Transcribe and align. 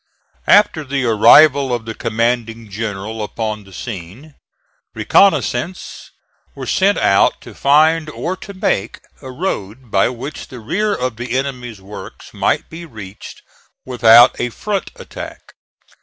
After 0.47 0.83
the 0.83 1.05
arrival 1.05 1.71
of 1.71 1.85
the 1.85 1.93
commanding 1.93 2.71
general 2.71 3.23
upon 3.23 3.65
the 3.65 3.71
scene, 3.71 4.33
reconnoissances 4.95 6.09
were 6.55 6.65
sent 6.65 6.97
out 6.97 7.39
to 7.41 7.53
find, 7.53 8.09
or 8.09 8.35
to 8.37 8.55
make, 8.55 9.01
a 9.21 9.29
road 9.31 9.91
by 9.91 10.09
which 10.09 10.47
the 10.47 10.59
rear 10.59 10.91
of 10.95 11.17
the 11.17 11.37
enemy's 11.37 11.81
works 11.81 12.33
might 12.33 12.67
be 12.67 12.83
reached 12.83 13.43
without 13.85 14.39
a 14.41 14.49
front 14.49 14.89
attack. 14.95 15.53